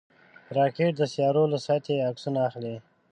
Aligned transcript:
راکټ 0.57 0.91
د 0.97 1.01
سیارویو 1.13 1.51
له 1.53 1.57
سطحې 1.65 2.03
عکسونه 2.09 2.39
اخلي 2.47 2.75